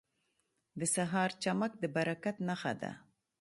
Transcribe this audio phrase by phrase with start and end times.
[0.79, 2.91] •د سهار چمک د برکت نښه ده.